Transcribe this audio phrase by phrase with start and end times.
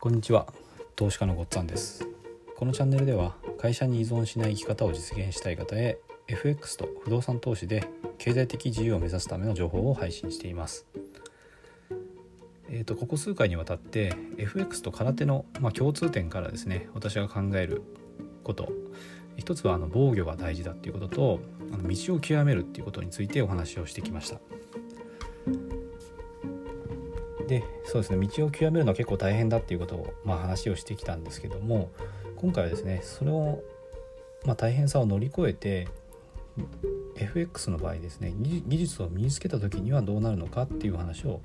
[0.00, 0.46] こんにちは。
[0.94, 2.06] 投資家のごっつぁんです。
[2.56, 7.82] このチャンネルでは会社に依存しない生き方を実現したい方へ FX と不動産投資で
[8.16, 10.86] 経済的自由を目指すための情報を配信しています。
[12.70, 17.82] えーと、ここ数回にわたって FX と空手の、まあ、共通点からですね私が考える
[18.44, 18.70] こと。
[19.36, 21.40] 一つはあの防御が大事だっていうことと
[21.72, 24.38] あの道を極めるっていうことについてお話をしてきました。
[27.48, 31.90] でそうですね道を極めるのは結構大変だっていうことを、まあ、話をしてきたんですけども
[32.36, 33.60] 今回はですねその、
[34.44, 35.88] まあ、大変さを乗り越えて
[37.16, 41.40] FX の場合ですね技術を身につけた時にはどうなるのかっていう話を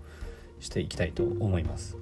[0.60, 1.98] していきたいと思います。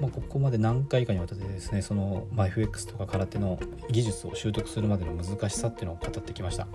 [0.00, 3.60] まあ、ここまで何回かにわたってですねその、ま、FX とか空手の
[3.90, 6.66] 技術を習得するまでの難しさっていうのを語ってきました。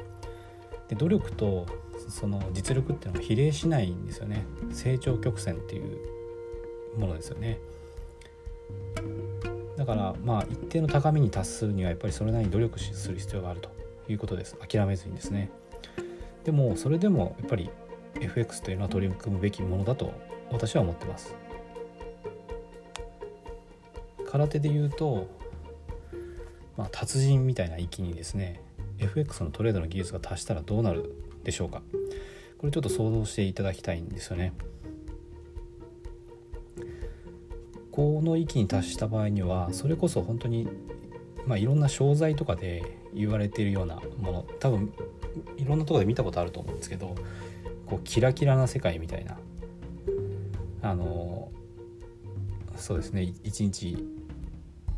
[0.88, 1.66] で努力と
[2.10, 4.46] その実力っていうのは比例しないんですよね。
[4.72, 7.60] 成長曲線っていうものですよね。
[9.78, 13.70] だからまあ一定の高みに達するにはやっぱりそれなりに努力する必要があると
[14.08, 14.56] いうことです。
[14.58, 15.50] 諦めずにですね。
[16.44, 17.70] でもそれでもやっぱり
[18.22, 20.14] FX というのは取り組むべきものだと
[20.52, 21.36] 私は思ってます。
[24.28, 25.28] 空手で言うと、
[26.78, 28.62] まあ、達人みたいな域にですね
[29.06, 31.82] FX のトレードの技術が達したらどうなるでしょうか？
[32.58, 34.54] これちょっと想像していただきたいんですよね。
[37.92, 40.68] この域に達した場合にはそれこそ本当に
[41.46, 42.84] まあいろんな商材とかで
[43.14, 44.94] 言われているようなもの多分
[45.58, 47.16] いろんなところで見たことあると思うんですけど
[47.86, 49.38] こうキラキラな世界みたいな
[50.82, 51.52] あの
[52.76, 53.34] そうですね。
[53.44, 53.98] 一日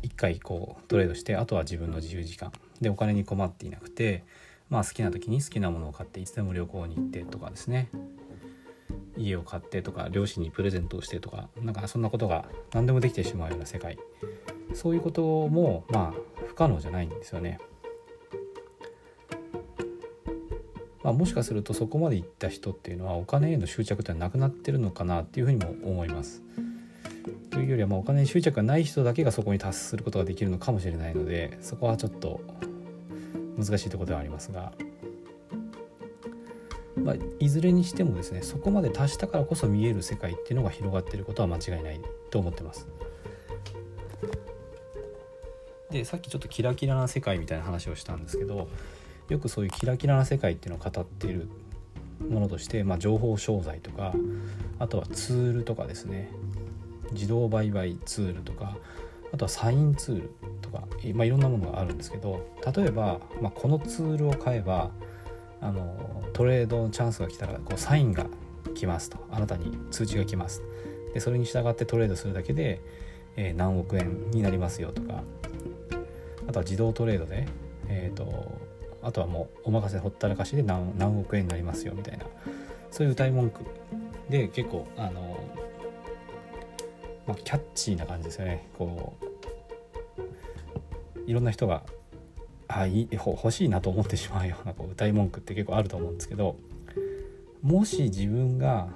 [0.02, 2.50] 1回こうトレードしてあとは自分の自由時間。
[2.80, 4.24] でお金に困っていなくて
[4.70, 7.88] まあ好きな時に好きなものを買っていつでも旅行に行ってとかですね
[9.16, 13.98] 家を買ってとか両親にプレゼントをしてとかなんかそんなことが何でもできてしまうような世界
[14.74, 17.58] そういうこともまあ不可能じゃないんですよね。
[21.02, 26.42] まあ、もしかするとそこまでいった人っていうのはお金への執着ってなくなってるのかなっていうふうにも思います。
[27.58, 32.40] というよりはまあお金に執着がない人だけがそこに達することができるのかもしれないのでそこはちょっと
[33.58, 34.72] 難しいところではありますが、
[36.94, 42.86] まあ、いずれにしてもですねそこまで達したからこそ見える世界っていうのが広がっていることは間違いないと思ってます。
[45.90, 48.68] でさっきちょっとキラキラな世界みたいな話をしたんですけど
[49.30, 51.48] よくそういうキラキラな世界っていうのを語っている
[52.28, 54.12] ものとして、まあ、情報商材とか
[54.78, 56.30] あとはツールとかですね
[57.12, 58.76] 自動売買ツールとか
[59.32, 60.30] あとはサインツール
[60.62, 64.90] とか、まあ、いろんなものがあるんですけど例えば、まあ、このツールを買えば
[65.60, 68.26] あのトレードのチャンスが来たらこうサインが
[68.74, 69.18] 来ますと。
[69.30, 70.62] あなたに通知が来ます。
[71.14, 72.80] でそれに従ってトレードするだけで、
[73.36, 75.22] えー、何億円になりますよとか。
[76.48, 77.46] あとは自動トレードで、
[77.88, 78.52] えーと、
[79.02, 82.24] あとはもうお任せほったらかしで何何億円になりますよみたいな。
[82.90, 83.64] そういう歌い文句
[84.30, 85.38] で結構あの
[87.28, 88.66] まあ、キャッチーな感じですよね。
[88.78, 89.24] こう
[91.30, 91.82] いろんな人が
[92.66, 96.56] あいい欲しいなと思ってしまうようなこう歌い文句って結構あると思うんですけど
[97.62, 98.88] もし自分が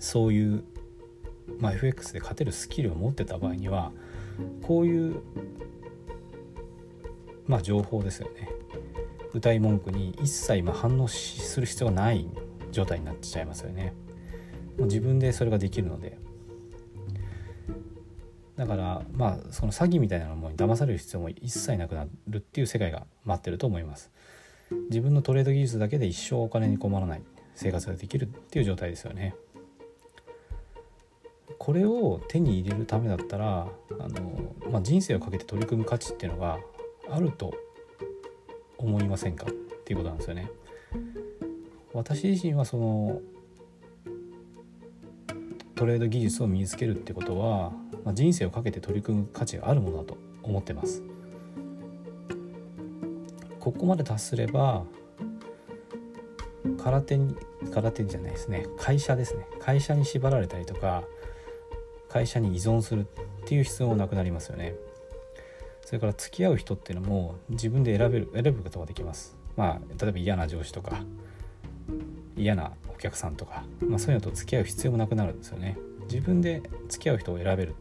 [0.00, 0.64] そういう、
[1.58, 3.92] まあ、FX で勝てるスキルを持ってた場合には
[4.62, 5.20] こういう、
[7.46, 8.48] まあ、情報ですよね。
[9.34, 12.26] 歌い文句に一切ま反応する必要がない
[12.72, 13.92] 状態になっちゃいますよね。
[14.78, 16.18] もう自分でそれができるので。
[18.56, 24.10] だからまあその詐欺みたいなものに騙される必要も一切なくなるっていう世界が待ってると思います。
[24.90, 27.22] 自分のトレード技術だけで一生お金に困らない
[27.54, 29.34] 生活ができるっていう状態ですよね。
[31.58, 33.68] これを手に入れるためだったら
[33.98, 36.58] あの、まあ、人生をかけて取り組む価値っていうのが
[37.08, 37.54] あると
[38.78, 39.46] 思いませんか？
[39.46, 39.48] っ
[39.84, 40.50] ていうことなんですよね。
[41.92, 43.20] 私自身はその
[45.76, 47.72] トレード技術を身につけるってことは
[48.06, 51.02] まあ、人生をかけて取り組む価値があるものだと思ってます。
[53.58, 54.84] ここまで達すれば
[56.78, 57.34] 空手に
[57.72, 58.68] 空手じゃないですね。
[58.78, 59.44] 会社ですね。
[59.58, 61.02] 会社に縛られたりとか
[62.08, 63.04] 会社に依存するっ
[63.44, 64.76] ていう必要もなくなりますよね。
[65.84, 69.36] それから付き合う人っていうのも自分で選べる選ぶことができます。
[69.56, 71.02] まあ例えば嫌な上司とか
[72.36, 72.70] 嫌な
[73.06, 75.78] 客さんとか、まあ、そういうのと付き合う必要もなくなるんですよね。
[76.08, 77.74] 自分で付き合う人を選べる。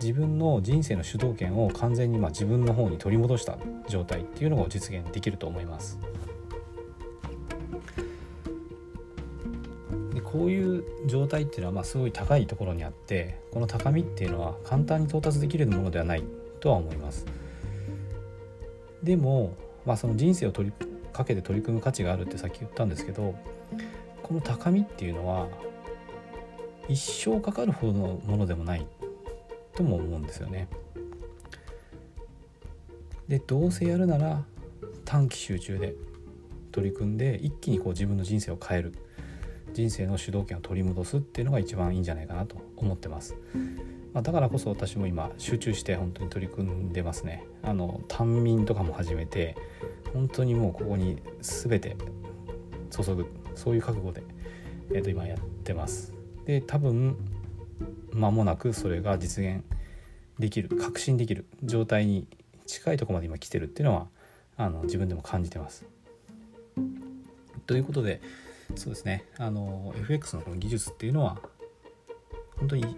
[0.00, 5.98] 自分の人生の主導権を完全にま自分の方に取り戻した状態っていうのが実現できると思います。
[10.14, 16.22] でこういう状態っていうのはまあすごい高いところにあってこの高みっていうのは簡単に到達できるものではない
[16.60, 17.26] とは思います。
[19.02, 19.54] でも、
[19.84, 20.87] まあ、その人生を取り
[21.18, 23.34] かけて取り組む価値があるってさっき言ったんですけど
[24.22, 25.48] この高みっていうのは
[26.88, 28.86] 一生かかるほどのものでもない
[29.74, 30.68] とも思うんですよね。
[33.26, 34.44] でどうせやるなら
[35.04, 35.96] 短期集中で
[36.70, 38.94] 取り組んで一気にこう自分の人生を変える
[39.74, 43.34] 人生の主導権を取り戻すっていうのが一番いいんじゃないかなと思ってます。
[44.12, 47.44] まあ、だからこそ私も今集中して本当に取り組んでますね。
[47.62, 49.56] あの単民とかも始めて
[50.12, 51.96] 本当にもうここに全て
[52.90, 54.22] 注ぐそういう覚悟で、
[54.92, 56.14] えー、と今やってます。
[56.46, 57.16] で多分
[58.12, 59.62] 間もなくそれが実現
[60.38, 62.26] できる確信できる状態に
[62.66, 64.08] 近いとこまで今来てるっていうのは
[64.56, 65.84] あの自分でも感じてます。
[67.66, 68.22] ということで
[68.76, 71.38] そうですねあの FX のこの技術っていうのは
[72.56, 72.96] 本当に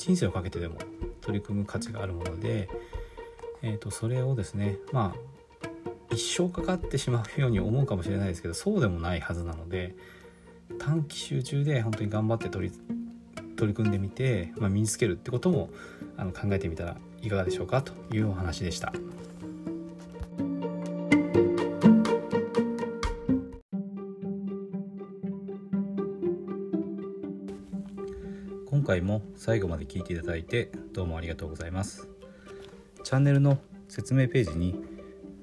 [0.00, 0.76] 人生をかけてでも
[1.20, 2.70] 取り組む価値があるもので、
[3.60, 5.64] えー、とそれをですねまあ
[6.14, 9.94] 一生かかってしまうように思うかもしれないですけどそうでもないはずなので
[10.78, 12.74] 短期集中で本当に頑張って取り
[13.56, 15.68] 取り組んでみて、まあ、身につけるってことも
[16.16, 18.90] あの考えてみたらいかがでしょうかというお話でした。
[28.90, 32.08] 回も最後まで聞いていただいてどうもありがとうございます。
[33.04, 33.58] チャンネルの
[33.88, 34.74] 説明ページに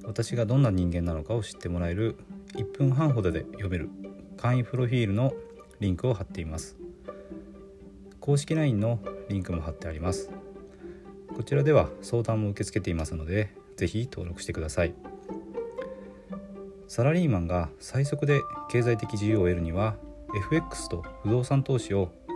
[0.04, 2.18] 私がどんな人間なのかを知ってもらえる
[2.56, 3.90] 1分半ほどで読める
[4.36, 5.34] 簡易プロフィールの
[5.80, 6.76] リンクを貼っています。
[8.20, 9.00] 公式 LINE の
[9.30, 10.30] リンクも貼ってあります。
[11.34, 14.94] こちらでは相談も受け付けていますので是非登録してください。
[16.90, 19.96] サラリーマンが最速で経済的自由を得るには
[20.36, 22.12] FX と不動産投資を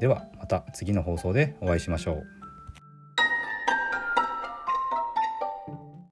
[0.00, 2.39] ではまた次の放送でお会いしましょう。